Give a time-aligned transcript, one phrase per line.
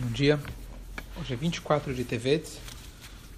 [0.00, 0.38] Bom dia.
[1.20, 2.48] Hoje é 24 de Tevet.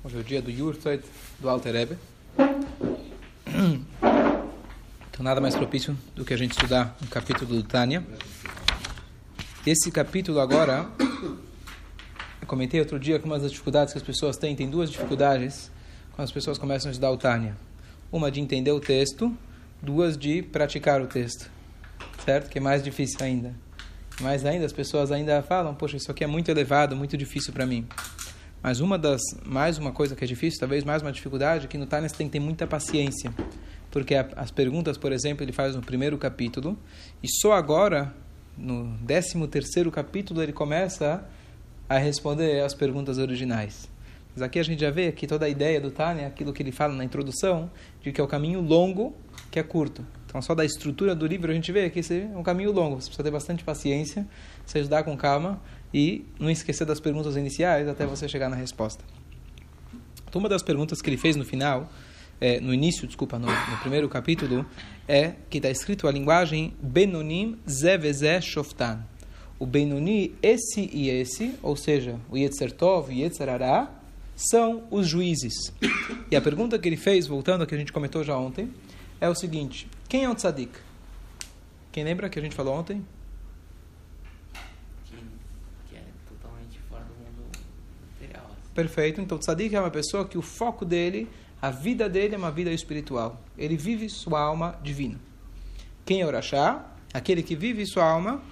[0.04, 1.02] Hoje é o dia do Yurtzeit
[1.38, 1.98] do Alter Rebbe.
[5.10, 8.04] Então nada mais propício do que a gente estudar um capítulo do Tânia.
[9.66, 14.54] Esse capítulo agora, eu comentei outro dia com umas das dificuldades que as pessoas têm.
[14.54, 15.70] Tem duas dificuldades
[16.12, 17.56] quando as pessoas começam a estudar o Tânia.
[18.12, 19.34] Uma de entender o texto,
[19.80, 21.50] duas de praticar o texto.
[22.22, 22.50] Certo?
[22.50, 23.54] Que é mais difícil ainda.
[24.20, 27.64] Mais ainda, as pessoas ainda falam, poxa, isso aqui é muito elevado, muito difícil para
[27.64, 27.86] mim.
[28.62, 31.78] Mas uma das, mais uma coisa que é difícil, talvez mais uma dificuldade, é que
[31.78, 33.32] no Tânia tem que ter muita paciência.
[33.90, 36.78] Porque as perguntas, por exemplo, ele faz no primeiro capítulo,
[37.22, 38.14] e só agora,
[38.58, 41.24] no décimo terceiro capítulo, ele começa
[41.88, 43.88] a responder as perguntas originais.
[44.34, 46.70] Mas aqui a gente já vê que toda a ideia do Tânia, aquilo que ele
[46.70, 47.70] fala na introdução,
[48.02, 49.16] de que é o caminho longo
[49.50, 50.04] que é curto.
[50.30, 52.94] Então, só da estrutura do livro a gente vê que é um caminho longo.
[53.00, 54.24] Você precisa ter bastante paciência,
[54.64, 55.60] se ajudar com calma
[55.92, 59.04] e não esquecer das perguntas iniciais até você chegar na resposta.
[60.28, 61.90] Então, uma das perguntas que ele fez no final,
[62.40, 64.64] é, no início, desculpa, no, no, primeiro capítulo,
[65.08, 69.04] é que está escrito a linguagem Benonim Zeveze Shoftan.
[69.58, 73.90] O Benoni, esse e esse, ou seja, o Yetzer Tov e Yetzer Ará,
[74.36, 75.72] são os juízes.
[76.30, 78.70] E a pergunta que ele fez, voltando ao que a gente comentou já ontem,
[79.20, 80.76] é o seguinte: quem é o tzadik?
[81.92, 83.06] Quem lembra que a gente falou ontem?
[85.04, 85.16] Que,
[85.88, 87.48] que é totalmente fora do mundo
[88.18, 88.44] material.
[88.46, 88.74] Assim.
[88.74, 89.20] Perfeito.
[89.20, 91.28] Então, o tzadik é uma pessoa que o foco dele,
[91.62, 93.40] a vida dele é uma vida espiritual.
[93.56, 95.16] Ele vive sua alma divina.
[96.04, 96.84] Quem é o Rashá?
[97.14, 98.42] Aquele que vive sua alma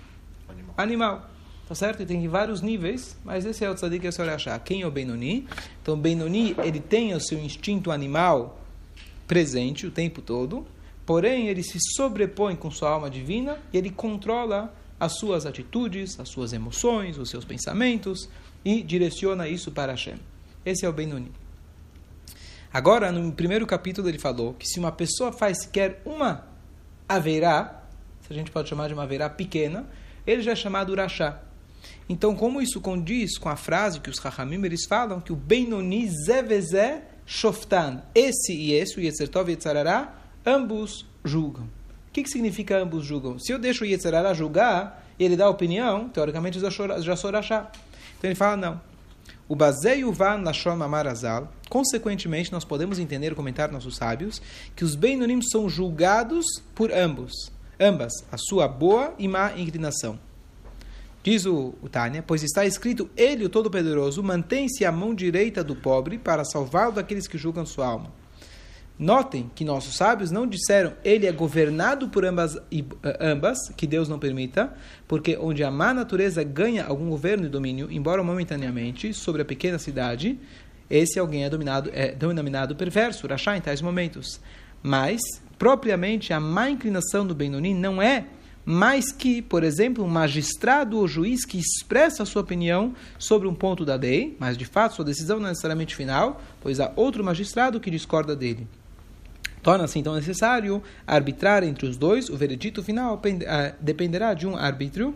[0.49, 0.75] Animal.
[0.77, 1.31] animal.
[1.69, 2.05] Tá certo?
[2.05, 4.57] E tem vários níveis, mas esse é o tzadik, esse é o Rashá.
[4.61, 5.49] Quem é o Benoni?
[5.83, 8.61] Então, o Benoni, ele tem o seu instinto animal
[9.27, 10.65] presente o tempo todo,
[11.09, 16.29] porém ele se sobrepõe com sua alma divina e ele controla as suas atitudes, as
[16.29, 18.29] suas emoções, os seus pensamentos
[18.63, 20.19] e direciona isso para Hashem.
[20.67, 21.33] Esse é o Benoni.
[22.71, 26.47] Agora, no primeiro capítulo, ele falou que se uma pessoa faz sequer uma
[27.09, 27.85] haverá,
[28.21, 29.89] se a gente pode chamar de uma haverá pequena,
[30.27, 31.41] ele já é chamado Urachá.
[32.07, 36.07] Então, como isso condiz com a frase que os Chachamim eles falam, que o Benoni
[36.27, 40.18] Zevezé Shoftan, esse e esse, o Yetzer Tov e Yetzarará,
[40.49, 41.65] ambos julgam.
[42.09, 43.39] O que, que significa ambos julgam?
[43.39, 47.71] Se eu deixo o Yetzarará julgar e ele dá opinião, teoricamente já sou Rachá.
[48.19, 48.81] Então ele fala, não.
[49.47, 54.43] O Bazei Uvan Lashon Amarazal, consequentemente, nós podemos entender, comentar nossos sábios,
[54.75, 56.45] que os Beinonim são julgados
[56.75, 57.33] por ambos,
[57.81, 60.19] ambas, a sua boa e má inclinação.
[61.23, 65.77] Diz o, o Tânia, pois está escrito, ele, o Todo-Poderoso, mantém-se à mão direita do
[65.77, 68.18] pobre para salvá-lo daqueles que julgam sua alma.
[68.99, 72.59] Notem que nossos sábios não disseram ele é governado por ambas,
[73.21, 74.75] ambas, que Deus não permita,
[75.07, 79.79] porque onde a má natureza ganha algum governo e domínio, embora momentaneamente, sobre a pequena
[79.79, 80.37] cidade,
[80.91, 84.41] esse alguém é, dominado, é denominado perverso, rachá, em tais momentos.
[84.83, 85.21] Mas,
[85.57, 88.27] propriamente, a má inclinação do Benoni não é
[88.65, 93.55] mais que, por exemplo, um magistrado ou juiz que expressa a sua opinião sobre um
[93.55, 97.25] ponto da lei, mas de fato sua decisão não é necessariamente final, pois há outro
[97.25, 98.67] magistrado que discorda dele.
[99.63, 103.21] Torna-se então necessário arbitrar entre os dois, o veredito final
[103.81, 105.15] dependerá de um árbitro,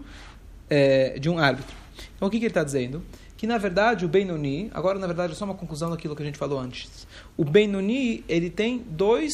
[1.21, 1.75] de um árbitro.
[2.17, 3.03] Então o que, que ele está dizendo?
[3.37, 6.27] Que na verdade o Benoni, agora na verdade é só uma conclusão daquilo que a
[6.27, 7.07] gente falou antes.
[7.37, 9.33] O Benoni ele tem dois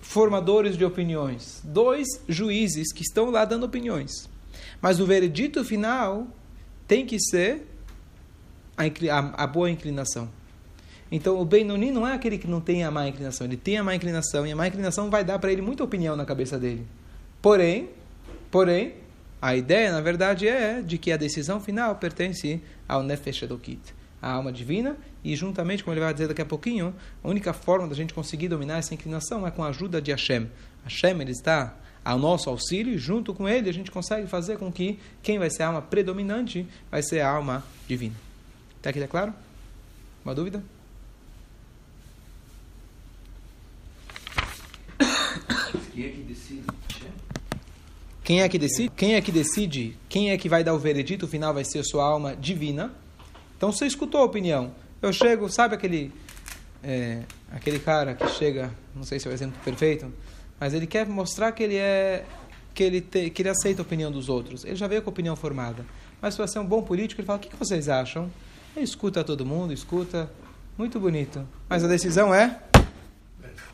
[0.00, 4.28] formadores de opiniões, dois juízes que estão lá dando opiniões.
[4.80, 6.26] Mas o veredito final
[6.86, 7.66] tem que ser
[8.76, 10.28] a, a, a boa inclinação.
[11.12, 13.84] Então o Benoni não é aquele que não tem a má inclinação, ele tem a
[13.84, 16.86] má inclinação e a má inclinação vai dar para ele muita opinião na cabeça dele.
[17.42, 17.90] Porém,
[18.50, 18.94] porém,
[19.40, 24.32] a ideia na verdade é de que a decisão final pertence ao Nefesh Elokit, a
[24.32, 27.94] alma divina, e juntamente, como ele vai dizer daqui a pouquinho, a única forma da
[27.94, 30.48] gente conseguir dominar essa inclinação é com a ajuda de Hashem.
[30.82, 34.72] Hashem ele está ao nosso auxílio e junto com ele a gente consegue fazer com
[34.72, 38.16] que quem vai ser a alma predominante vai ser a alma divina.
[38.78, 39.34] Está aqui, tá claro?
[40.24, 40.62] Uma dúvida?
[45.92, 46.62] Quem é que decide?
[48.24, 48.92] Quem é que decide?
[48.96, 49.98] Quem é que decide?
[50.08, 52.92] Quem é que vai dar o veredito final vai ser a sua alma divina?
[53.56, 54.72] Então você escutou a opinião.
[55.02, 56.12] Eu chego, sabe aquele
[56.82, 60.12] é, aquele cara que chega, não sei se é o exemplo perfeito,
[60.58, 62.24] mas ele quer mostrar que ele é
[62.72, 64.64] que ele te, que ele aceita a opinião dos outros.
[64.64, 65.84] Ele já veio com a opinião formada.
[66.20, 68.30] Mas para ser um bom político, ele fala: "O que, que vocês acham?"
[68.74, 70.30] Ele escuta todo mundo, escuta,
[70.78, 71.46] muito bonito.
[71.68, 72.58] Mas a decisão é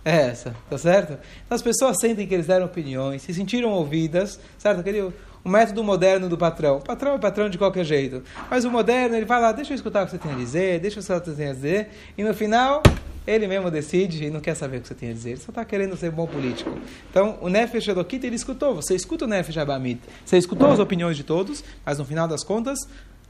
[0.05, 1.13] é essa, tá certo?
[1.45, 4.81] Então as pessoas sentem que eles deram opiniões, se sentiram ouvidas, certo?
[4.81, 6.77] Aquele, o método moderno do patrão.
[6.77, 8.23] O patrão é patrão de qualquer jeito.
[8.51, 10.81] Mas o moderno, ele vai lá, deixa eu escutar o que você tem a dizer,
[10.81, 11.89] deixa eu escutar o que você tem a dizer.
[12.17, 12.83] E no final,
[13.27, 15.31] ele mesmo decide e não quer saber o que você tem a dizer.
[15.31, 16.71] Ele só está querendo ser bom político.
[17.11, 18.75] Então, o Nefesh Elokit, ele escutou.
[18.75, 20.01] Você escuta o Nefesh Abamid.
[20.25, 22.79] Você escutou as opiniões de todos, mas no final das contas,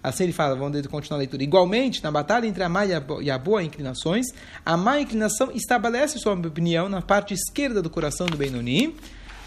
[0.02, 1.42] Assim ele fala, vamos continuar a leitura.
[1.42, 4.26] Igualmente, na batalha entre a má e a boa inclinações,
[4.64, 8.94] a má inclinação estabelece sua opinião na parte esquerda do coração do Benoni,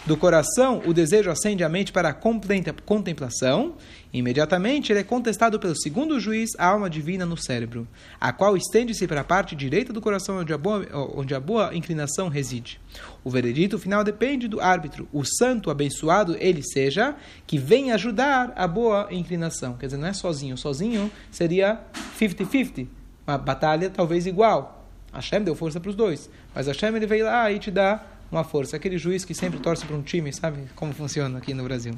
[0.04, 3.76] do coração, o desejo acende a mente para a contemplação.
[4.12, 7.88] Imediatamente, ele é contestado pelo segundo juiz, a alma divina no cérebro,
[8.20, 11.76] a qual estende-se para a parte direita do coração, onde a, boa, onde a boa
[11.76, 12.82] inclinação reside.
[13.24, 15.08] O veredito final depende do árbitro.
[15.14, 17.16] O santo, abençoado ele seja,
[17.46, 19.78] que vem ajudar a boa inclinação.
[19.78, 20.58] Quer dizer, não é sozinho.
[20.58, 21.80] Sozinho seria
[22.20, 22.88] 50-50.
[23.28, 24.84] Uma batalha talvez igual.
[25.14, 26.28] Hashem deu força para os dois.
[26.56, 28.78] Mas Hashem ele veio lá e te dá uma força.
[28.78, 31.94] Aquele juiz que sempre torce para um time, sabe como funciona aqui no Brasil?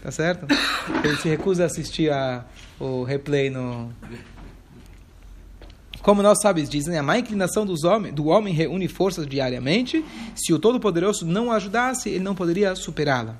[0.00, 0.46] Tá certo?
[1.04, 2.44] Ele se recusa a assistir a,
[2.78, 3.90] o replay no.
[6.00, 10.04] Como nós sabemos, dizem, a má inclinação dos homens, do homem reúne forças diariamente.
[10.34, 13.36] Se o Todo-Poderoso não ajudasse, ele não poderia superá-la.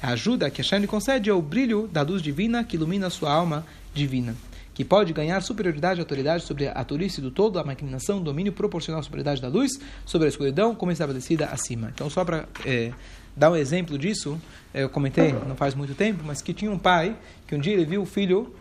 [0.00, 3.66] A ajuda que Hashem concede é o brilho da luz divina que ilumina sua alma
[3.92, 4.36] divina
[4.78, 9.00] que pode ganhar superioridade e autoridade sobre a tolice do todo, a maquinação, domínio proporcional
[9.00, 9.72] à superioridade da luz,
[10.06, 11.90] sobre a escuridão, como estabelecida acima.
[11.92, 12.92] Então, só para é,
[13.36, 14.40] dar um exemplo disso,
[14.72, 17.16] é, eu comentei não faz muito tempo, mas que tinha um pai
[17.48, 18.54] que um dia ele viu o filho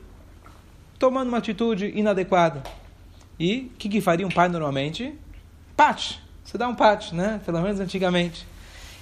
[0.97, 2.63] tomando uma atitude inadequada.
[3.39, 5.13] E o que, que faria um pai normalmente?
[5.75, 6.19] Pat!
[6.43, 7.39] Você dá um pat, né?
[7.45, 8.43] Pelo menos antigamente.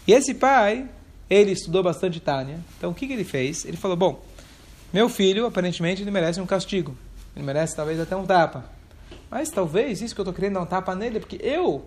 [0.05, 0.85] E esse pai,
[1.29, 2.59] ele estudou bastante Tânia.
[2.77, 3.63] Então, o que, que ele fez?
[3.63, 4.21] Ele falou, bom,
[4.91, 6.93] meu filho, aparentemente, ele merece um castigo.
[7.35, 8.65] Ele merece talvez até um tapa.
[9.29, 11.85] Mas talvez isso que eu estou querendo dar um tapa nele é porque eu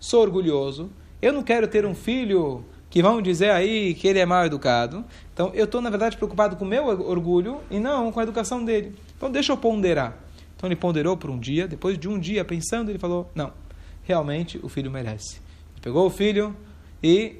[0.00, 0.90] sou orgulhoso.
[1.20, 5.04] Eu não quero ter um filho que vão dizer aí que ele é mal educado.
[5.32, 8.64] Então eu estou, na verdade, preocupado com o meu orgulho e não com a educação
[8.64, 8.94] dele.
[9.16, 10.16] Então deixa eu ponderar.
[10.56, 11.68] Então ele ponderou por um dia.
[11.68, 13.52] Depois de um dia pensando, ele falou: Não,
[14.02, 15.36] realmente o filho merece.
[15.36, 16.56] Ele pegou o filho
[17.02, 17.36] e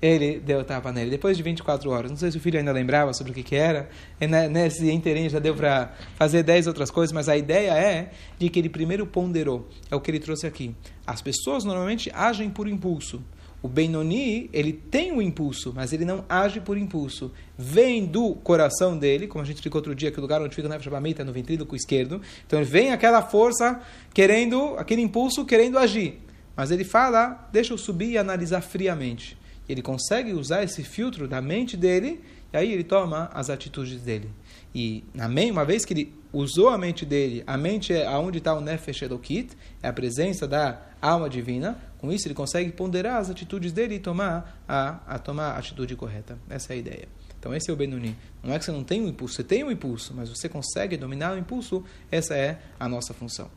[0.00, 1.10] ele deu tapa nele.
[1.10, 3.54] Depois de 24 horas, não sei se o filho ainda lembrava sobre o que, que
[3.54, 3.88] era,
[4.20, 8.48] e nesse inteirinho já deu para fazer 10 outras coisas, mas a ideia é de
[8.48, 9.68] que ele primeiro ponderou.
[9.90, 10.74] É o que ele trouxe aqui.
[11.06, 13.22] As pessoas normalmente agem por impulso.
[13.62, 17.30] O Benoni, ele tem o impulso, mas ele não age por impulso.
[17.58, 20.66] Vem do coração dele, como a gente explicou outro dia, que o lugar onde fica
[20.66, 22.22] o Nefesh é no ventríloco esquerdo.
[22.46, 23.78] Então vem aquela força
[24.14, 26.20] querendo, aquele impulso querendo agir.
[26.56, 31.40] Mas ele fala, deixa eu subir e analisar friamente ele consegue usar esse filtro da
[31.40, 32.22] mente dele
[32.52, 34.30] e aí ele toma as atitudes dele.
[34.74, 35.04] E
[35.50, 39.02] uma vez que ele usou a mente dele, a mente é aonde está o Nefesh
[39.02, 43.96] Elokit, é a presença da alma divina, com isso ele consegue ponderar as atitudes dele
[43.96, 46.38] e tomar a, a tomar a atitude correta.
[46.48, 47.08] Essa é a ideia.
[47.38, 48.16] Então esse é o Benuni.
[48.42, 50.96] Não é que você não tem um impulso, você tem um impulso, mas você consegue
[50.96, 53.50] dominar o impulso, essa é a nossa função.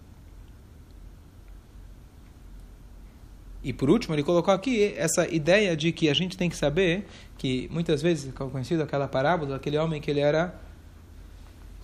[3.64, 7.06] E por último, ele colocou aqui essa ideia de que a gente tem que saber
[7.38, 10.54] que muitas vezes, é conhecido aquela parábola daquele homem que ele era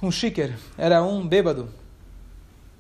[0.02, 1.70] um shiker, era um bêbado.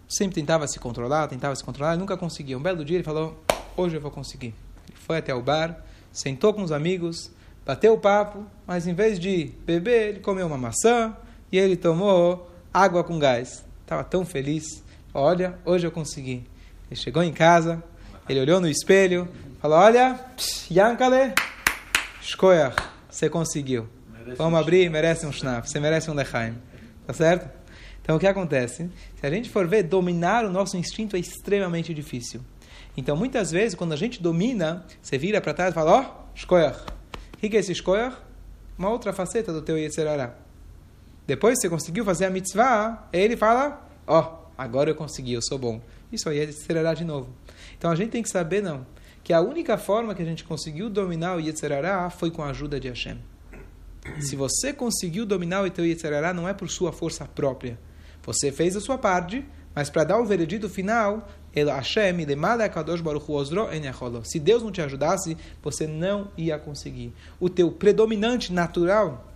[0.08, 2.58] Sempre tentava se controlar, tentava se controlar, nunca conseguia.
[2.58, 3.42] Um belo dia ele falou:
[3.78, 4.54] Hoje eu vou conseguir.
[4.88, 5.82] Ele foi até o bar,
[6.12, 7.32] sentou com os amigos,
[7.66, 11.16] bateu o papo, mas em vez de beber, ele comeu uma maçã
[11.52, 13.64] e ele tomou água com gás.
[13.82, 14.84] Estava tão feliz.
[15.14, 16.46] Olha, hoje eu consegui.
[16.90, 17.84] Ele chegou em casa,
[18.30, 19.28] ele olhou no espelho,
[19.60, 20.20] falou: Olha,
[20.72, 21.34] Yankale,
[22.22, 22.76] Shkoyach,
[23.10, 23.90] você conseguiu.
[24.14, 26.56] Merece Vamos um abrir, merece um Shnaf, você merece um Lechaim.
[27.08, 27.50] Tá certo?
[28.04, 28.90] Então o que acontece?
[29.20, 32.42] Se a gente for ver, dominar o nosso instinto é extremamente difícil.
[32.96, 36.38] Então muitas vezes, quando a gente domina, você vira para trás e fala: Ó, oh,
[36.38, 36.80] Shkoyach.
[37.34, 38.16] O que é esse Shkoyach?
[38.78, 40.36] Uma outra faceta do teu Yetzerará.
[41.26, 45.42] Depois que você conseguiu fazer a mitzvah, ele fala: Ó, oh, agora eu consegui, eu
[45.42, 45.82] sou bom.
[46.12, 47.30] Isso aí é Yetzerará de novo.
[47.78, 48.86] Então a gente tem que saber, não,
[49.24, 52.80] que a única forma que a gente conseguiu dominar o Yetzerará foi com a ajuda
[52.80, 53.18] de Hashem.
[54.20, 57.80] Se você conseguiu dominar o teu Yetzerará, não é por sua força própria.
[58.24, 61.28] Você fez a sua parte, mas para dar o veredito final,
[64.24, 67.14] se Deus não te ajudasse, você não ia conseguir.
[67.40, 69.32] O teu predominante natural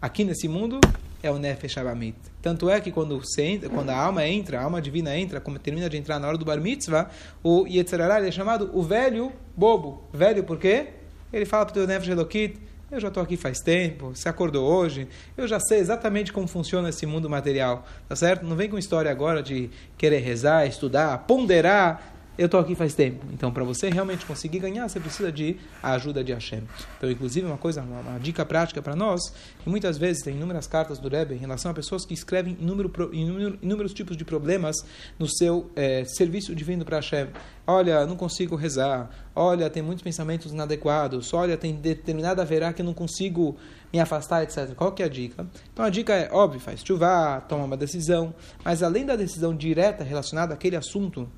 [0.00, 0.78] aqui nesse mundo
[1.22, 2.16] é o Nefesh Abamit.
[2.40, 5.88] Tanto é que quando, entra, quando a alma entra, a alma divina entra, como termina
[5.88, 7.10] de entrar na hora do Bar Mitzvah,
[7.42, 10.04] o Yetzirará é chamado o velho bobo.
[10.12, 10.88] Velho por quê?
[11.32, 12.58] Ele fala para o Nefesh Elokit,
[12.90, 16.88] eu já estou aqui faz tempo, você acordou hoje, eu já sei exatamente como funciona
[16.88, 18.46] esse mundo material, tá certo?
[18.46, 22.14] Não vem com história agora de querer rezar, estudar, ponderar.
[22.38, 23.26] Eu estou aqui faz tempo.
[23.32, 26.62] Então, para você realmente conseguir ganhar, você precisa de a ajuda de Hashem.
[26.96, 29.20] Então, inclusive, uma coisa, uma, uma dica prática para nós,
[29.58, 32.92] que muitas vezes tem inúmeras cartas do Rebbe em relação a pessoas que escrevem inúmero,
[33.12, 34.76] inúmero, inúmeros tipos de problemas
[35.18, 37.26] no seu é, serviço divino para Hashem.
[37.66, 39.10] Olha, não consigo rezar.
[39.34, 41.34] Olha, tem muitos pensamentos inadequados.
[41.34, 43.56] Olha, tem determinada verá que não consigo
[43.92, 44.74] me afastar, etc.
[44.76, 45.44] Qual que é a dica?
[45.72, 48.32] Então a dica é, óbvio, faz chuva, toma uma decisão,
[48.64, 51.28] mas além da decisão direta relacionada àquele assunto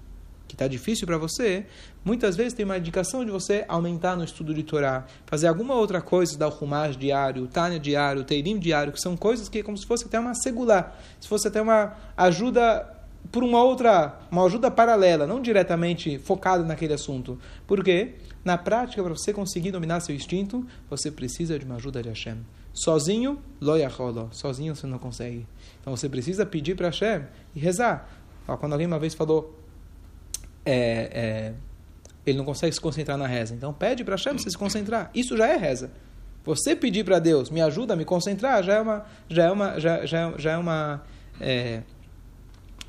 [0.50, 1.64] que está difícil para você,
[2.04, 6.00] muitas vezes tem uma indicação de você aumentar no estudo de Torá, fazer alguma outra
[6.00, 9.60] coisa, dar o Rumash diário, o Tânia diário, o Teirim diário, que são coisas que
[9.60, 12.96] é como se fosse até uma segular, se fosse até uma ajuda
[13.30, 17.38] por uma outra, uma ajuda paralela, não diretamente focada naquele assunto.
[17.64, 18.14] Por quê?
[18.44, 22.38] Na prática, para você conseguir dominar seu instinto, você precisa de uma ajuda de Hashem.
[22.72, 24.30] Sozinho, loyacholo.
[24.32, 25.46] Sozinho você não consegue.
[25.80, 27.22] Então você precisa pedir para Hashem
[27.54, 28.08] e rezar.
[28.58, 29.59] Quando alguém uma vez falou,
[30.64, 31.52] é, é,
[32.26, 33.54] ele não consegue se concentrar na reza.
[33.54, 35.10] Então pede para Hashem se concentrar.
[35.14, 35.90] Isso já é reza.
[36.44, 39.78] Você pedir para Deus, me ajuda a me concentrar, já é uma, já é uma,
[39.78, 41.02] já, já, já é uma,
[41.38, 41.82] é,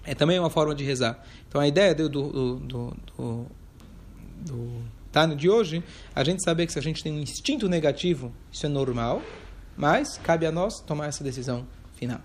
[0.06, 1.22] é também uma forma de rezar.
[1.48, 3.46] Então a ideia do, do, do, do,
[4.40, 5.84] do Tânia de hoje,
[6.16, 9.22] a gente saber que se a gente tem um instinto negativo, isso é normal,
[9.76, 12.22] mas cabe a nós tomar essa decisão final.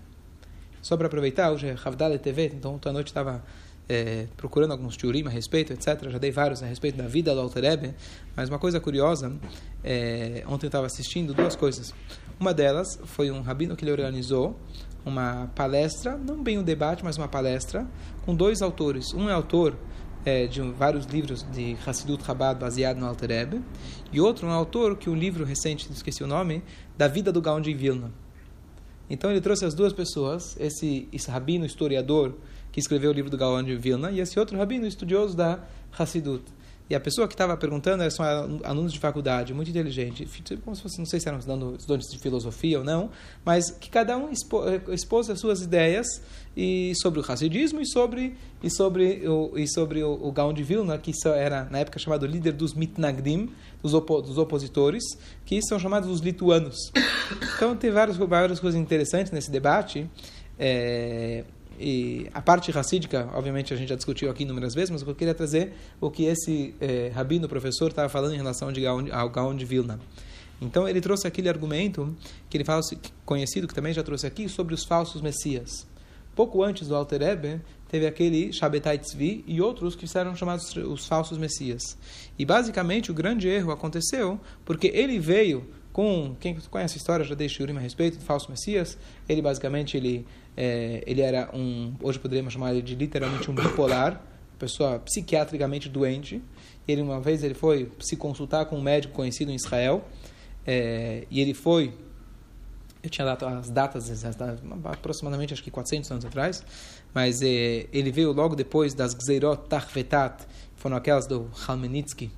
[0.81, 3.43] Só para aproveitar, hoje é Havdalah TV, então ontem à noite estava
[3.89, 6.09] é, procurando alguns teorim a respeito, etc.
[6.09, 7.93] Já dei vários a respeito da vida do Alter
[8.35, 9.35] mas uma coisa curiosa,
[9.83, 11.93] é, ontem eu estava assistindo duas coisas.
[12.39, 14.59] Uma delas foi um rabino que ele organizou
[15.05, 17.87] uma palestra, não bem um debate, mas uma palestra,
[18.25, 19.13] com dois autores.
[19.13, 19.77] Um é autor
[20.25, 23.61] é, de vários livros de Hassidut Chabad baseado no Alter Rebbe,
[24.11, 26.61] e outro um autor que um livro recente, esqueci o nome,
[26.97, 28.11] da vida do Gaon de Vilna.
[29.09, 32.35] Então ele trouxe as duas pessoas, esse, esse rabino historiador
[32.77, 35.59] que escreveu o livro do Gaon de Vilna, e esse outro rabino estudioso da
[35.97, 36.43] Hassidut.
[36.87, 38.23] E a pessoa que estava perguntando são
[38.63, 40.27] alunos de faculdade, muito inteligente,
[40.63, 43.09] como se fosse, não sei se eram estudantes de filosofia ou não,
[43.43, 46.05] mas que cada um expôs as suas ideias
[46.55, 50.63] e sobre o racidismo e sobre e sobre o e sobre o, o Gaon de
[50.63, 53.49] Vilna, que era na época chamado líder dos mitnagdim,
[53.81, 55.03] dos, opo, dos opositores,
[55.45, 56.77] que são chamados os lituanos.
[57.57, 60.09] Então tem várias várias coisas interessantes nesse debate.
[60.57, 61.43] É,
[61.79, 65.33] e a parte racídica, obviamente, a gente já discutiu aqui inúmeras vezes, mas eu queria
[65.33, 68.69] trazer o que esse eh, rabino, professor, estava falando em relação
[69.11, 69.99] ao Gaon de Vilna.
[70.59, 72.15] Então, ele trouxe aquele argumento
[72.49, 72.81] que ele fala,
[73.25, 75.85] conhecido, que também já trouxe aqui, sobre os falsos messias.
[76.35, 81.05] Pouco antes do Alter Ebe, teve aquele Shabbatai Tzvi e outros que serão chamados os
[81.05, 81.97] falsos messias.
[82.37, 85.67] E, basicamente, o grande erro aconteceu porque ele veio
[85.97, 86.35] com...
[86.39, 88.99] Quem conhece a história, já deixei o a respeito falso messias.
[89.27, 94.21] Ele, basicamente, ele é, ele era um, hoje poderíamos chamar ele de literalmente um bipolar,
[94.59, 96.39] pessoa psiquiatricamente doente.
[96.87, 100.05] Ele uma vez ele foi se consultar com um médico conhecido em Israel
[100.67, 101.91] é, e ele foi,
[103.01, 104.23] eu tinha dado as datas
[104.83, 106.63] aproximadamente acho que 400 anos atrás,
[107.11, 112.29] mas é, ele veio logo depois das Gzeirot Tarvetat, foram aquelas do Halmenitsky,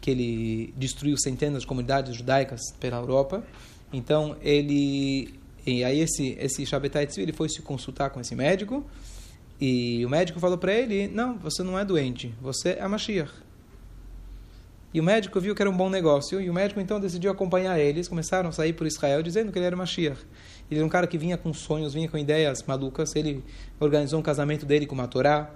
[0.00, 3.44] que ele destruiu centenas de comunidades judaicas pela Europa.
[3.92, 5.34] Então ele
[5.66, 8.84] e aí esse esse Shabbatai Tzvi, ele foi se consultar com esse médico
[9.60, 13.30] e o médico falou para ele, não, você não é doente, você é Mashiach.
[14.92, 17.78] E o médico viu que era um bom negócio e o médico então decidiu acompanhar
[17.78, 20.18] eles, começaram a sair por Israel dizendo que ele era Mashiach.
[20.70, 23.44] Ele era um cara que vinha com sonhos, vinha com ideias malucas, ele
[23.78, 25.50] organizou um casamento dele com uma Torá,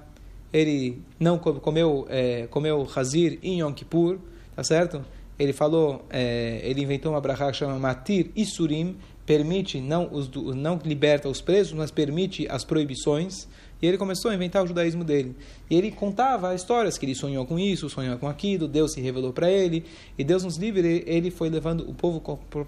[0.52, 4.18] ele não comeu, é, comeu Hazir em Yom Kippur,
[4.54, 5.04] tá certo?
[5.38, 8.96] Ele falou, é, ele inventou uma brachá que chama Matir Isurim,
[9.26, 13.48] permite, não, os, não liberta os presos, mas permite as proibições.
[13.82, 15.36] E ele começou a inventar o judaísmo dele.
[15.68, 19.32] E ele contava histórias que ele sonhou com isso, sonhou com aquilo, Deus se revelou
[19.32, 19.84] para ele.
[20.16, 22.64] E Deus nos livre, ele foi levando o povo para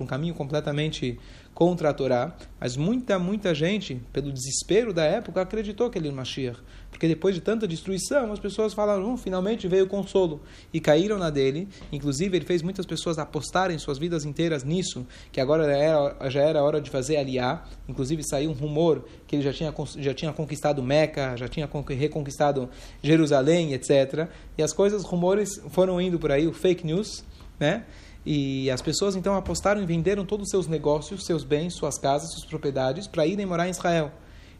[0.00, 1.18] um caminho completamente
[1.54, 2.36] contra a Torá.
[2.58, 6.58] Mas muita, muita gente, pelo desespero da época, acreditou que ele era Mashiach.
[6.96, 10.40] Porque depois de tanta destruição, as pessoas falaram, hum, finalmente veio o consolo.
[10.72, 11.68] E caíram na dele.
[11.92, 16.40] Inclusive, ele fez muitas pessoas apostarem suas vidas inteiras nisso, que agora já era, já
[16.40, 17.68] era hora de fazer aliar.
[17.86, 22.66] Inclusive, saiu um rumor que ele já tinha, já tinha conquistado Meca, já tinha reconquistado
[23.02, 24.30] Jerusalém, etc.
[24.56, 27.22] E as coisas, rumores foram indo por aí, o fake news,
[27.60, 27.84] né?
[28.24, 32.30] E as pessoas então apostaram e venderam todos os seus negócios, seus bens, suas casas,
[32.30, 34.10] suas propriedades para irem morar em Israel.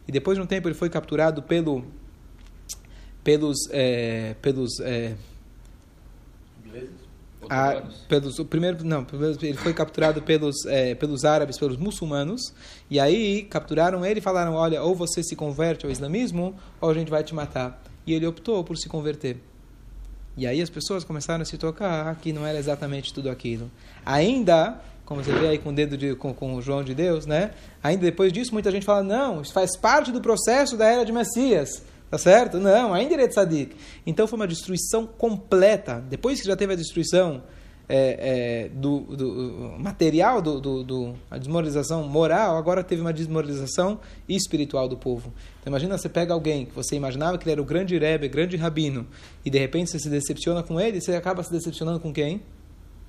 [0.07, 1.83] E depois de um tempo ele foi capturado pelo
[3.27, 5.13] pelos é, pelos é,
[7.49, 9.05] a, pelos o primeiro não
[9.41, 12.53] ele foi capturado pelos é, pelos árabes pelos muçulmanos
[12.89, 16.93] e aí capturaram ele e falaram olha ou você se converte ao islamismo ou a
[16.93, 19.35] gente vai te matar e ele optou por se converter
[20.37, 23.69] E aí as pessoas começaram a se tocar que não era exatamente tudo aquilo.
[24.05, 27.25] Ainda, como você vê aí com o dedo de, com, com o João de Deus,
[27.25, 27.51] né?
[27.83, 31.11] Ainda depois disso, muita gente fala, não, isso faz parte do processo da era de
[31.11, 31.81] Messias.
[32.09, 32.57] Tá certo?
[32.57, 33.75] Não, ainda ele é tzadik.
[34.05, 36.03] Então foi uma destruição completa.
[36.09, 37.43] Depois que já teve a destruição
[37.89, 43.99] é, é, do, do, material, do, do, do, a desmoralização moral, agora teve uma desmoralização
[44.27, 45.33] espiritual do povo.
[45.59, 48.57] Então imagina você pega alguém que você imaginava que ele era o grande Rebbe, grande
[48.57, 49.07] rabino,
[49.45, 52.41] e de repente você se decepciona com ele, você acaba se decepcionando com quem?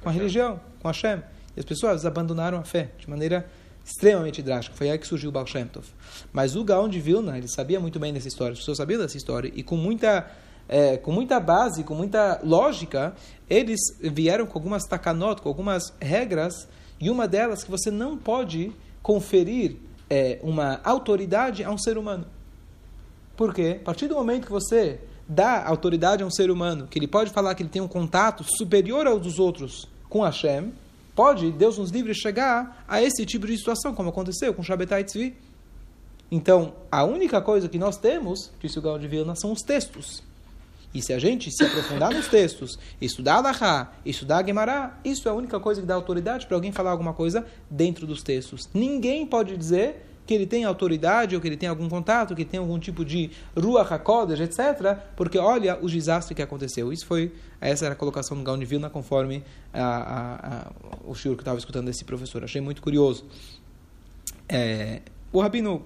[0.00, 1.22] Com a religião, com Hashem.
[1.56, 3.48] E as pessoas abandonaram a fé de maneira
[3.88, 4.76] extremamente drástica.
[4.76, 5.86] Foi aí que surgiu o Baal Shem Tov.
[6.30, 9.16] Mas o Gaon de Vilna, ele sabia muito bem dessa história, as pessoas sabiam dessa
[9.16, 10.30] história, e com muita
[10.68, 13.14] é, com muita base, com muita lógica,
[13.48, 16.68] eles vieram com algumas takanot, com algumas regras,
[17.00, 18.70] e uma delas que você não pode
[19.02, 19.76] conferir
[20.10, 22.26] é, uma autoridade a um ser humano.
[23.34, 23.78] Por quê?
[23.80, 27.30] A partir do momento que você dá autoridade a um ser humano, que ele pode
[27.30, 30.72] falar que ele tem um contato superior ao dos outros com Hashem,
[31.18, 35.34] pode, Deus nos livre, chegar a esse tipo de situação, como aconteceu com Shabbatai Tzvi.
[36.30, 40.22] Então, a única coisa que nós temos, disse o Gaon de Vilna, são os textos.
[40.94, 45.34] E se a gente se aprofundar nos textos, estudar Alahá, estudar Gemara, isso é a
[45.34, 48.68] única coisa que dá autoridade para alguém falar alguma coisa dentro dos textos.
[48.72, 52.60] Ninguém pode dizer que ele tem autoridade ou que ele tem algum contato, que tem
[52.60, 56.92] algum tipo de Ruach HaKodesh, etc., porque olha o desastre que aconteceu.
[56.92, 59.42] Isso foi, essa era a colocação do Gaon de Vilna, conforme
[59.72, 60.72] a, a, a,
[61.06, 62.44] o shiur que estava escutando desse professor.
[62.44, 63.24] Achei muito curioso.
[64.46, 65.00] É,
[65.32, 65.84] o Rabino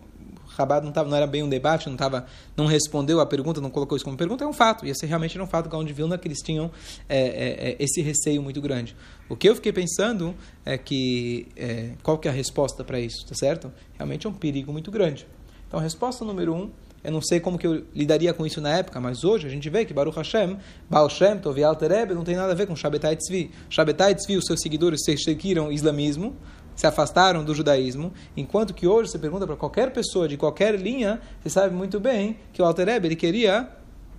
[0.57, 3.71] Rabat não, tava, não era bem um debate, não, tava, não respondeu a pergunta, não
[3.71, 4.87] colocou isso como pergunta, é um fato.
[4.87, 6.71] Ia ser realmente um fato, onde Vilna, que eles tinham
[7.09, 8.95] é, é, é, esse receio muito grande.
[9.29, 10.35] O que eu fiquei pensando
[10.65, 13.73] é que, é, qual que é a resposta para isso, tá certo?
[13.95, 15.27] Realmente é um perigo muito grande.
[15.67, 16.71] Então, resposta número um,
[17.03, 19.69] eu não sei como que eu lidaria com isso na época, mas hoje a gente
[19.69, 20.57] vê que Baruch Hashem,
[20.89, 23.51] Baal Shem, Tov e Alter Rebbe, não tem nada a ver com Shabbatai Tzvi.
[23.69, 26.37] Shabbatai Tzvi, os seus seguidores se seguiram islamismo,
[26.75, 31.21] se afastaram do judaísmo, enquanto que hoje você pergunta para qualquer pessoa de qualquer linha,
[31.41, 33.69] você sabe muito bem que o Alter ele queria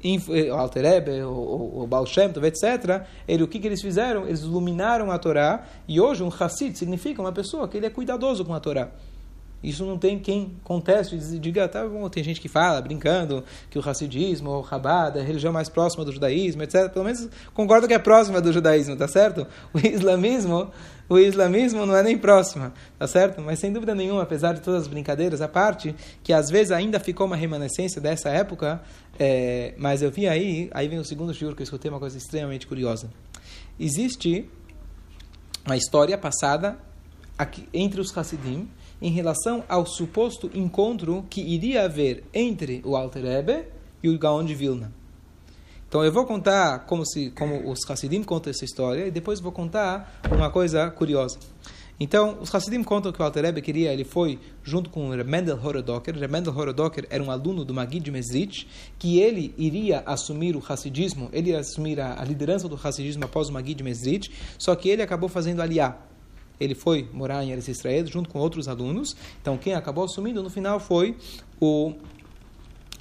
[0.04, 4.28] eh, o Alter Rebbe, o, o Baal Shem etc., ele, o que, que eles fizeram?
[4.28, 8.44] Eles iluminaram a Torá, e hoje um Hassid significa uma pessoa que ele é cuidadoso
[8.44, 8.92] com a Torá.
[9.64, 13.82] Isso não tem quem conteste diga, tá bom, tem gente que fala, brincando, que o
[13.82, 16.90] racidismo, o rabada, é a religião mais próxima do judaísmo, etc.
[16.92, 19.48] Pelo menos concordo que é próxima do judaísmo, tá certo?
[19.74, 20.70] O islamismo,
[21.08, 23.42] o islamismo não é nem próxima, tá certo?
[23.42, 27.00] Mas sem dúvida nenhuma, apesar de todas as brincadeiras à parte, que às vezes ainda
[27.00, 28.82] ficou uma remanescência dessa época,
[29.18, 32.18] é, mas eu vi aí, aí vem o segundo shiur que eu escutei uma coisa
[32.18, 33.10] extremamente curiosa.
[33.80, 34.50] Existe
[35.66, 36.78] uma história passada
[37.38, 38.68] aqui, entre os Hassidim,
[39.02, 43.66] em relação ao suposto encontro que iria haver entre o Alter Rebbe
[44.02, 44.92] e o Gaon de Vilna.
[45.88, 49.52] Então eu vou contar como, se, como os Hassidim contam essa história e depois vou
[49.52, 51.38] contar uma coisa curiosa.
[52.00, 55.60] Então, os Hassidim contam que o Alter Rebbe queria, ele foi junto com o Mendel
[55.64, 56.18] Horodoker.
[56.28, 61.52] Mendel Horodoker era um aluno do Magid Mesrit, que ele iria assumir o Hassidismo, ele
[61.52, 65.30] ia assumir a, a liderança do Hassidismo após o Magid Mesrit, só que ele acabou
[65.30, 65.98] fazendo aliá
[66.60, 69.16] ele foi morar em Eretz Israel junto com outros alunos.
[69.42, 71.18] Então, quem acabou assumindo no final foi
[71.60, 71.94] o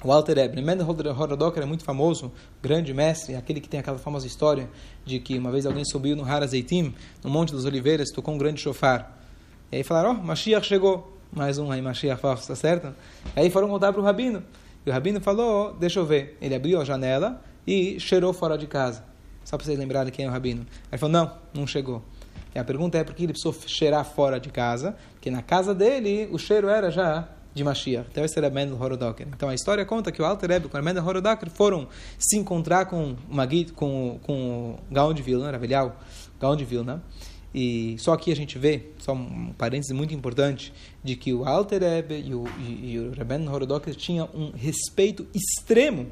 [0.03, 2.29] o Alter Rebbe, Mendel Horodoker é muito famoso,
[2.61, 4.69] grande mestre, aquele que tem aquela famosa história
[5.05, 8.37] de que uma vez alguém subiu no Har Azeitim, no Monte das Oliveiras, tocou um
[8.37, 9.17] grande chofar.
[9.71, 11.17] E aí falaram, ó, oh, Mashiach chegou.
[11.31, 12.93] Mais um aí, Mashiach falso, tá certo?
[13.33, 14.43] Aí foram contar para o Rabino.
[14.85, 16.37] E o Rabino falou, oh, deixa eu ver.
[16.41, 19.05] Ele abriu a janela e cheirou fora de casa.
[19.45, 20.65] Só para vocês lembrarem quem é o Rabino.
[20.91, 22.03] Ele falou, não, não chegou.
[22.53, 24.95] E a pergunta é por que ele precisou cheirar fora de casa?
[25.13, 28.07] Porque na casa dele o cheiro era já de Mashiach.
[28.11, 29.27] Então esse era Mendel Horodoker.
[29.27, 31.87] Então a história conta que o Alter Rebbe com o Mendel Horodoker foram
[32.17, 35.95] se encontrar com, Magid, com, com o Gaon de Vilna, Ravelhau,
[36.39, 37.03] Gaon de Vilna.
[37.53, 41.81] E só aqui a gente vê, só um parêntese muito importante, de que o Alter
[41.81, 46.07] Rebbe e o, e, e o Rebben Horodoker tinham um respeito extremo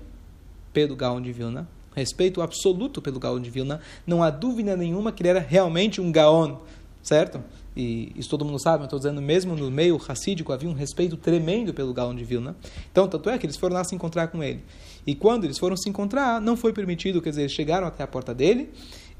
[0.71, 3.81] pelo Gaon de Vilna, respeito absoluto pelo Gaon de Vilna.
[4.05, 6.57] Não há dúvida nenhuma que ele era realmente um Gaon,
[7.01, 7.41] certo?
[7.75, 11.15] E isso todo mundo sabe, mas estou dizendo, mesmo no meio racídico havia um respeito
[11.15, 12.55] tremendo pelo Gaon de Vilna.
[12.91, 14.63] Então, tanto é que eles foram lá se encontrar com ele.
[15.07, 18.07] E quando eles foram se encontrar, não foi permitido, quer dizer, eles chegaram até a
[18.07, 18.69] porta dele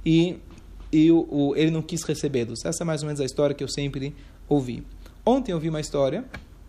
[0.05, 0.37] e,
[0.91, 2.65] e o, o, ele não quis recebê-los.
[2.65, 4.13] Essa é mais ou menos a história que eu sempre
[4.49, 4.83] ouvi.
[5.25, 6.25] Ontem eu vi uma história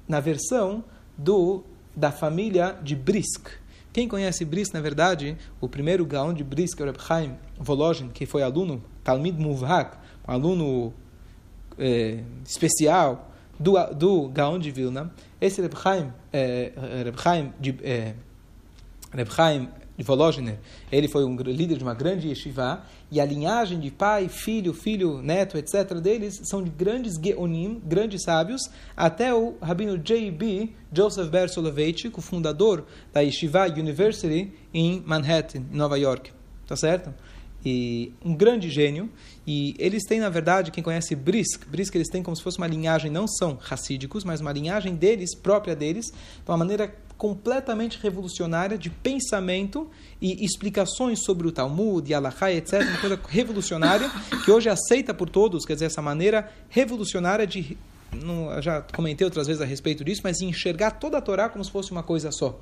[0.07, 0.85] na versão
[1.17, 3.49] do da família de Brisk.
[3.93, 8.09] Quem conhece Brisk, na verdade, o primeiro Gaon de Brisk, é o Reb Chaim Volozhin,
[8.09, 10.95] que foi aluno, Talmid Muvhak, um aluno
[11.79, 15.13] é, especial do, do Gaon de Vilna.
[15.41, 16.73] Esse Reb Chaim, é,
[17.05, 18.15] Reb Chaim de, é,
[19.13, 19.69] Reb Chaim
[20.03, 20.59] Volozhiner,
[20.91, 25.21] ele foi um líder de uma grande yeshiva, e a linhagem de pai, filho, filho,
[25.23, 25.95] neto, etc.
[26.01, 28.63] deles são de grandes geonim, grandes sábios,
[28.97, 30.71] até o rabino J.B.
[30.93, 36.33] Joseph Ber Soloveitchik, o fundador da Yeshiva University em Manhattan, em Nova York.
[36.67, 37.13] Tá certo?
[37.65, 39.09] e um grande gênio.
[39.47, 42.67] E eles têm, na verdade, quem conhece Brisk, Brisk eles têm como se fosse uma
[42.67, 48.77] linhagem, não são racídicos, mas uma linhagem deles, própria deles, de uma maneira completamente revolucionária
[48.77, 49.89] de pensamento
[50.21, 52.15] e explicações sobre o Talmud, e
[52.57, 52.83] etc.
[52.83, 54.11] Uma coisa revolucionária
[54.45, 57.79] que hoje é aceita por todos, quer dizer, essa maneira revolucionária de.
[58.13, 61.71] Não, já comentei outras vezes a respeito disso, mas enxergar toda a Torá como se
[61.71, 62.59] fosse uma coisa só.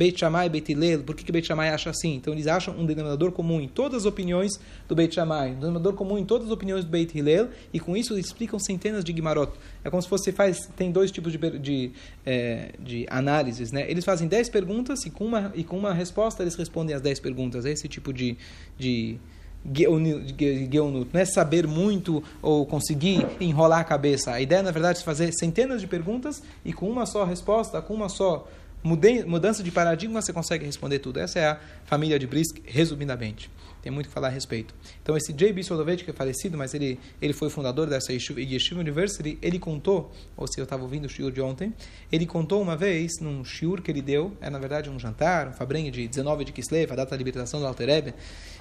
[0.00, 2.14] Beit Shammai Beit Hillel, por que, que Beit Shammai acha assim?
[2.14, 4.58] Então eles acham um denominador comum em todas as opiniões
[4.88, 7.94] do Beit Shammai, um denominador comum em todas as opiniões do Beit Hillel, e com
[7.94, 9.52] isso eles explicam centenas de Gimarot.
[9.84, 11.92] É como se você faz, tem dois tipos de, de,
[12.24, 13.90] é, de análises, né?
[13.90, 17.20] Eles fazem dez perguntas e com, uma, e com uma resposta eles respondem as dez
[17.20, 17.66] perguntas.
[17.66, 18.38] É esse tipo de,
[18.78, 19.18] de
[19.62, 24.32] não é saber muito ou conseguir enrolar a cabeça.
[24.32, 27.92] A ideia, na verdade, é fazer centenas de perguntas e com uma só resposta, com
[27.92, 28.48] uma só
[28.82, 31.20] mudança de paradigma, você consegue responder tudo.
[31.20, 33.50] Essa é a família de Brisk, resumidamente.
[33.82, 34.74] Tem muito que falar a respeito.
[35.02, 35.62] Então, esse J.B.
[35.62, 40.46] Soloveitch, que é falecido, mas ele, ele foi fundador dessa Yeshiva, University, ele contou, ou
[40.46, 41.72] se eu estava ouvindo o shiur de ontem,
[42.12, 45.52] ele contou uma vez, num shiur que ele deu, é na verdade um jantar, um
[45.52, 48.14] fabrengue de 19 de Kislev, a data da libertação do Alterebe,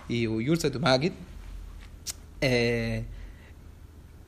[0.07, 1.13] e o Yurtzeit do Magid,
[2.41, 3.03] é,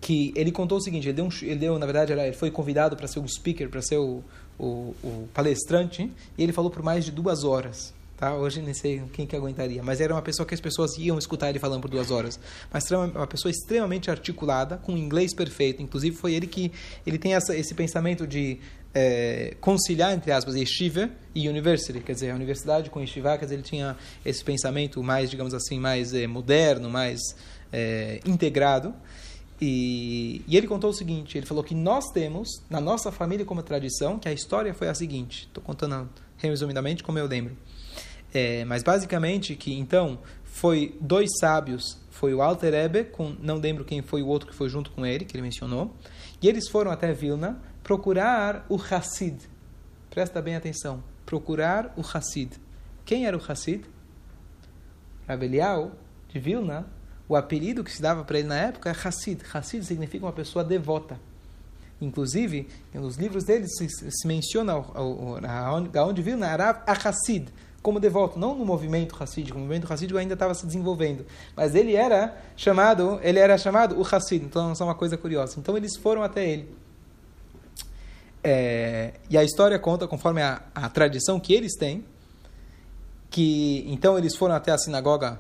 [0.02, 2.98] que ele contou o seguinte, ele deu, um, ele deu na verdade, ele foi convidado
[2.98, 4.24] para ser o speaker, para ser o,
[4.62, 7.94] o, o palestrante, e ele falou por mais de duas horas.
[8.16, 8.36] Tá?
[8.36, 11.50] Hoje nem sei quem que aguentaria, mas era uma pessoa que as pessoas iam escutar
[11.50, 12.40] ele falando por duas horas.
[12.72, 15.82] Mas uma pessoa extremamente articulada, com inglês perfeito.
[15.82, 16.72] Inclusive foi ele que
[17.08, 18.60] ele tem essa, esse pensamento de
[18.94, 23.56] é, conciliar entre aspas yeshiva e university, quer dizer, a universidade com yeshiva, quer dizer,
[23.56, 27.20] ele tinha esse pensamento mais, digamos assim, mais é, moderno, mais
[27.74, 28.94] é, integrado.
[29.62, 33.62] E, e, ele contou o seguinte: ele falou que nós temos, na nossa família, como
[33.62, 35.44] tradição, que a história foi a seguinte.
[35.46, 37.56] Estou contando resumidamente como eu lembro.
[38.34, 43.86] É, mas basicamente que então foi dois sábios, foi o Alter Ebe, com, não lembro
[43.86, 45.94] quem foi o outro que foi junto com ele, que ele mencionou,
[46.42, 49.38] e eles foram até Vilna procurar o Hassid.
[50.10, 51.04] Presta bem atenção.
[51.26, 52.52] Procurar o Hassid.
[53.06, 53.86] Quem era o Hassid?
[55.28, 55.92] Rabelial,
[56.30, 56.88] de Vilna,
[57.32, 59.42] o apelido que se dava para ele na época é Hassid.
[59.54, 61.18] Hassid significa uma pessoa devota.
[62.02, 64.74] Inclusive, nos livros dele se, se menciona
[65.96, 67.48] aonde viu na Arav a Hassid,
[67.82, 71.96] como devoto, não no movimento Hassid, o movimento Hassid ainda estava se desenvolvendo, mas ele
[71.96, 75.58] era chamado, ele era chamado o Hassid, então é uma coisa curiosa.
[75.58, 76.76] Então eles foram até ele.
[78.44, 82.04] É, e a história conta, conforme a, a tradição que eles têm,
[83.30, 85.40] que então eles foram até a sinagoga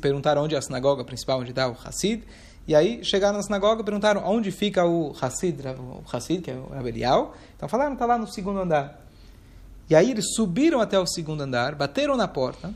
[0.00, 2.22] perguntaram onde é a sinagoga principal, onde está o Hassid,
[2.66, 6.54] e aí chegaram na sinagoga e perguntaram onde fica o Hassid, o Hassid, que é
[6.54, 7.34] o Rabelial.
[7.56, 9.00] Então falaram, está lá no segundo andar.
[9.90, 12.72] E aí eles subiram até o segundo andar, bateram na porta.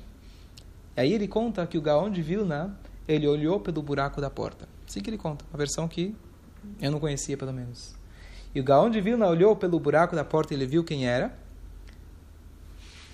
[0.97, 4.69] E aí ele conta que o Gaon de Vilna, ele olhou pelo buraco da porta.
[4.89, 6.15] Assim que ele conta, a versão que
[6.81, 7.95] eu não conhecia pelo menos.
[8.55, 11.33] E o Gaon de Vilna olhou pelo buraco da porta e ele viu quem era.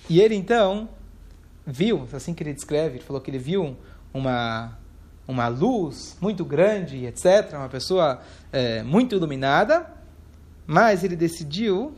[0.08, 0.88] E ele então
[1.66, 3.76] viu, assim que ele descreve, ele falou que ele viu
[4.12, 4.76] uma,
[5.26, 8.20] uma luz muito grande, etc., uma pessoa
[8.52, 9.86] é, muito iluminada,
[10.66, 11.94] mas ele decidiu,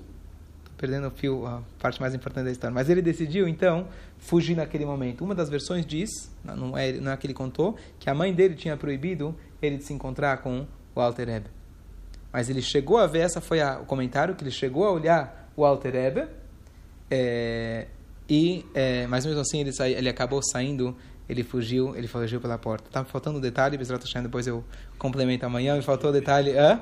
[0.77, 4.85] perdendo o fio, a parte mais importante da história, mas ele decidiu, então, fugir naquele
[4.85, 5.25] momento.
[5.25, 6.11] Uma das versões diz,
[6.45, 9.85] não é, não é que ele contou, que a mãe dele tinha proibido ele de
[9.85, 11.47] se encontrar com o Alter Ebe.
[12.33, 15.51] Mas ele chegou a ver, essa foi a, o comentário, que ele chegou a olhar
[15.57, 16.27] o Alter Ebe,
[17.11, 17.87] é,
[18.29, 20.97] e, é, mas mesmo assim ele, ele acabou saindo,
[21.29, 22.89] ele fugiu, ele fugiu pela porta.
[22.91, 24.65] Tá faltando um detalhe, Bezrat Hashem, depois eu
[24.99, 25.77] complemento amanhã.
[25.77, 26.57] Me faltou o detalhe.
[26.57, 26.81] Hã?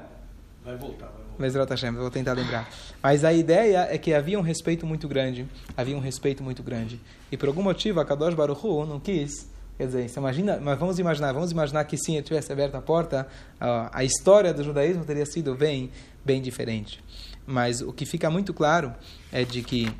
[0.64, 1.38] Vai voltar, vai voltar.
[1.38, 2.68] Bezrat Hashem, vou tentar lembrar.
[3.02, 5.48] Mas a ideia é que havia um respeito muito grande.
[5.76, 7.00] Havia um respeito muito grande.
[7.30, 9.50] E por algum motivo a Kadosh Baruch Hu não quis.
[9.78, 12.82] Quer dizer, você imagina, mas vamos imaginar, vamos imaginar que sim, ele tivesse aberto a
[12.82, 13.26] porta,
[13.58, 15.90] a história do judaísmo teria sido bem,
[16.24, 17.02] bem diferente.
[17.46, 18.94] Mas o que fica muito claro
[19.32, 19.90] é de que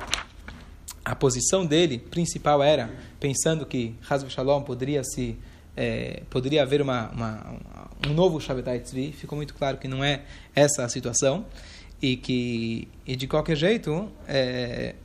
[1.03, 2.89] a posição dele principal era
[3.19, 5.37] pensando que Hazv Shalom poderia se
[5.75, 7.55] é, poderia haver uma, uma,
[8.07, 10.21] um novo Shabbatai Tzvi, ficou muito claro que não é
[10.55, 11.45] essa a situação
[12.01, 14.95] e que e de qualquer jeito é,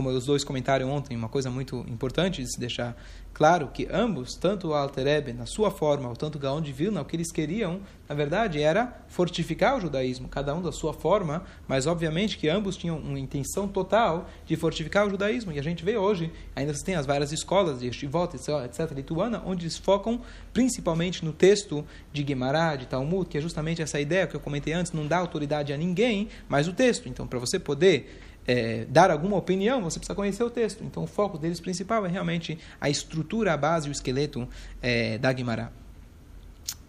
[0.00, 2.96] como os dois comentaram ontem uma coisa muito importante de se deixar
[3.32, 7.04] Claro que ambos, tanto o Alterebe na sua forma, ou tanto Gaon de Vilna, o
[7.04, 11.86] que eles queriam, na verdade, era fortificar o judaísmo, cada um da sua forma, mas
[11.86, 15.52] obviamente que ambos tinham uma intenção total de fortificar o judaísmo.
[15.52, 19.42] E a gente vê hoje, ainda se tem as várias escolas de Yeshivot, etc., lituana,
[19.46, 20.20] onde eles focam
[20.52, 24.74] principalmente no texto de Guimarães, de Talmud, que é justamente essa ideia que eu comentei
[24.74, 27.08] antes, não dá autoridade a ninguém, mas o texto.
[27.08, 30.82] Então, para você poder é, dar alguma opinião, você precisa conhecer o texto.
[30.84, 34.48] Então, o foco deles principal é realmente a estrutura, a base, o esqueleto
[34.82, 35.70] é, da Guimará.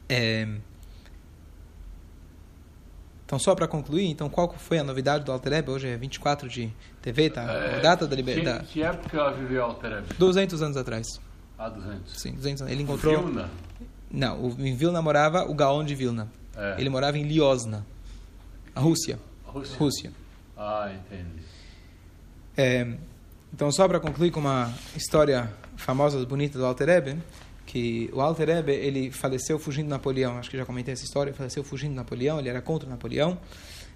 [0.10, 0.48] É,
[3.32, 5.70] então, só para concluir, então, qual foi a novidade do Altereb?
[5.70, 6.70] Hoje é 24 de
[7.02, 7.44] TV, tá?
[7.44, 8.66] É, a data da liberdade.
[8.66, 10.06] Que, que época ela viveu Altereb?
[10.18, 11.08] 200 anos atrás.
[11.58, 12.22] Ah, 200.
[12.22, 12.74] Sim, 200 anos.
[12.74, 13.24] Ele encontrou...
[13.24, 13.50] Vilna?
[14.12, 16.30] Não, o, em Vilna morava o Gaon de Vilna.
[16.58, 16.76] É.
[16.78, 17.86] Ele morava em Liosna,
[18.76, 19.18] a Rússia.
[19.46, 19.78] Rússia.
[19.78, 20.12] Rússia.
[20.64, 21.42] Ah, entendi.
[22.56, 22.88] É,
[23.52, 27.18] então, só para concluir com uma história famosa, bonita do Alter Ebe,
[27.66, 30.38] que o Alter Ebe, ele faleceu fugindo de Napoleão.
[30.38, 31.32] Acho que já comentei essa história.
[31.32, 33.40] Ele faleceu fugindo de Napoleão, ele era contra Napoleão.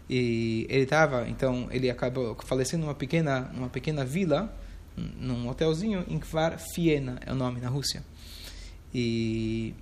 [0.09, 4.51] E ele estava, então, ele acabou falecendo numa pequena, numa pequena vila,
[4.97, 8.03] num hotelzinho em Kvar Fiena, é o nome, na Rússia.
[8.91, 9.75] E,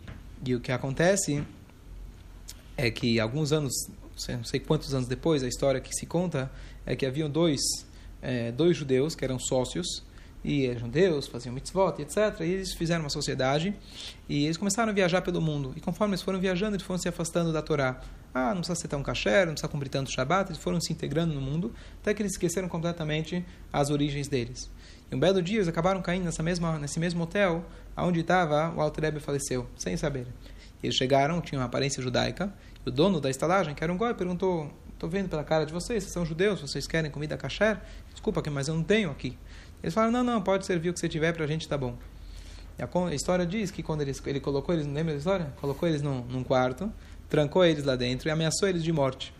[0.45, 1.41] e o que acontece
[2.75, 3.73] é que alguns anos,
[4.27, 6.51] não sei quantos anos depois, a história que se conta
[6.85, 7.61] é que haviam dois,
[8.21, 10.03] é, dois judeus que eram sócios,
[10.43, 12.41] e eram judeus, faziam mitzvot, etc.
[12.41, 13.73] E eles fizeram uma sociedade
[14.27, 15.73] e eles começaram a viajar pelo mundo.
[15.75, 18.01] E conforme eles foram viajando, eles foram se afastando da Torá.
[18.33, 20.49] Ah, não precisa ser tão kasher, não precisa cumprir tanto Shabbat.
[20.49, 24.69] Eles foram se integrando no mundo, até que eles esqueceram completamente as origens deles.
[25.09, 27.63] E um belo dia eles acabaram caindo nessa mesma, nesse mesmo hotel
[27.95, 30.27] onde estava o Alter Rebbe faleceu, sem saber.
[30.81, 32.53] Eles chegaram, tinham uma aparência judaica,
[32.85, 34.69] e o dono da estalagem, que era um goi, perguntou
[35.03, 37.77] Estou vendo pela cara de vocês, vocês são judeus, vocês querem comida kasher?
[38.13, 39.37] Desculpa, mas eu não tenho aqui.
[39.83, 41.97] Eles falaram, não, não, pode servir o que você tiver para a gente, tá bom.
[42.79, 45.53] E a, história diz que quando ele, ele colocou eles, lembra da história?
[45.59, 46.89] Colocou eles num, num, quarto,
[47.27, 49.33] trancou eles lá dentro e ameaçou eles de morte.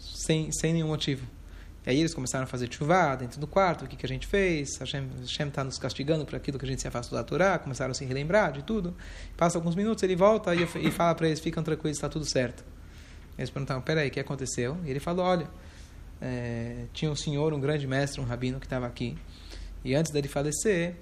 [0.00, 1.24] Sem, sem nenhum motivo.
[1.86, 4.26] E aí eles começaram a fazer chuva dentro do quarto, o que, que a gente
[4.26, 4.76] fez?
[4.80, 5.08] Hashem
[5.46, 8.04] está nos castigando por aquilo que a gente se afastou da Torá, começaram a se
[8.04, 8.92] relembrar de tudo.
[9.36, 12.73] Passa alguns minutos, ele volta e, e fala para eles, ficam tranquilos, está tudo certo.
[13.36, 14.76] Eles perguntaram, peraí, o que aconteceu?
[14.84, 15.48] E ele falou, olha,
[16.20, 19.16] é, tinha um senhor, um grande mestre, um rabino que estava aqui.
[19.84, 20.94] E antes dele falecer,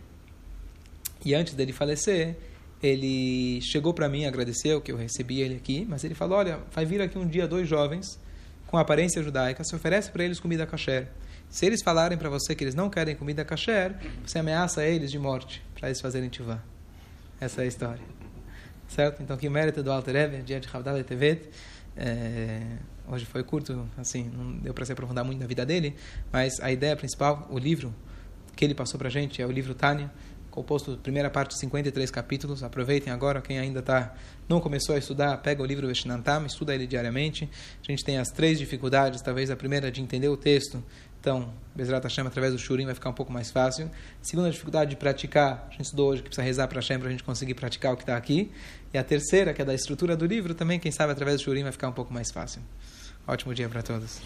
[1.24, 2.36] e antes dele falecer,
[2.82, 6.84] ele chegou para mim, agradeceu que eu recebi ele aqui, mas ele falou, olha, vai
[6.84, 8.18] vir aqui um dia dois jovens
[8.66, 11.08] com aparência judaica, se oferece para eles comida kasher.
[11.50, 13.94] Se eles falarem para você que eles não querem comida kasher,
[14.26, 16.58] você ameaça eles de morte para eles fazerem tivá.
[17.38, 18.02] Essa é a história.
[18.88, 19.22] Certo?
[19.22, 21.50] Então, que mérito do Alter Rebbe, dia de Havdalah Tevet,
[21.96, 22.62] é,
[23.08, 25.94] hoje foi curto, assim, não deu para se aprofundar muito na vida dele,
[26.32, 27.94] mas a ideia principal, o livro
[28.56, 30.10] que ele passou para a gente é o livro Tânia,
[30.52, 32.62] composto primeira parte de 53 capítulos.
[32.62, 34.14] Aproveitem agora, quem ainda tá,
[34.48, 37.48] não começou a estudar, pega o livro Veshinantam, estuda ele diariamente.
[37.82, 40.84] A gente tem as três dificuldades, talvez a primeira de entender o texto.
[41.22, 43.88] Então, Bezrat Hashem, através do Shurim, vai ficar um pouco mais fácil.
[44.20, 47.10] Segunda dificuldade de praticar, a gente estudou hoje que precisa rezar para Hashem para a
[47.12, 48.50] gente conseguir praticar o que está aqui.
[48.92, 51.62] E a terceira, que é da estrutura do livro, também, quem sabe, através do Shurim
[51.62, 52.60] vai ficar um pouco mais fácil.
[53.24, 54.20] Ótimo dia para todos.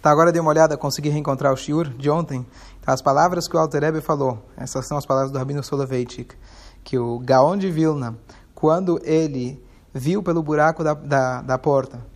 [0.00, 2.46] Tá, agora dei uma olhada, consegui reencontrar o Shiur de ontem.
[2.82, 6.36] Tá, as palavras que o Alter falou, essas são as palavras do Rabino Soloveitchik,
[6.84, 8.16] que o Gaon de Vilna,
[8.54, 9.60] quando ele
[9.92, 12.11] viu pelo buraco da, da, da porta,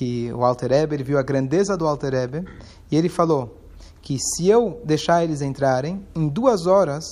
[0.00, 2.44] que o Alter Rebbe, ele viu a grandeza do Alter Rebbe,
[2.90, 3.60] e ele falou
[4.00, 7.04] que se eu deixar eles entrarem, em duas horas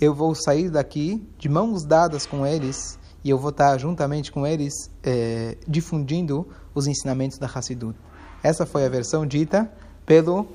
[0.00, 4.46] eu vou sair daqui de mãos dadas com eles e eu vou estar juntamente com
[4.46, 7.98] eles é, difundindo os ensinamentos da Hassidut.
[8.40, 9.68] Essa foi a versão dita
[10.06, 10.46] pelo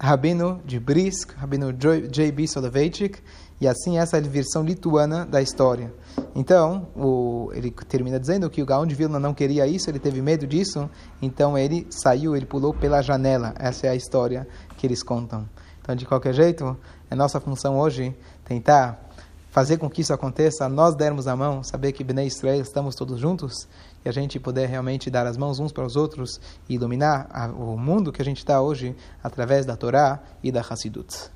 [0.00, 2.46] Rabino de Brisk, Rabino J.B.
[2.46, 3.18] Soloveitchik,
[3.60, 5.92] e assim essa é a versão lituana da história.
[6.34, 10.20] Então, o, ele termina dizendo que o Gaon de Vilna não queria isso, ele teve
[10.20, 10.88] medo disso,
[11.22, 13.54] então ele saiu, ele pulou pela janela.
[13.58, 15.48] Essa é a história que eles contam.
[15.80, 16.76] Então, de qualquer jeito,
[17.10, 19.04] é nossa função hoje tentar
[19.50, 23.20] fazer com que isso aconteça, nós dermos a mão, saber que Bnei Israel estamos todos
[23.20, 23.68] juntos
[24.04, 27.76] e a gente puder realmente dar as mãos uns para os outros e iluminar o
[27.76, 31.34] mundo que a gente está hoje através da Torá e da Hassidut.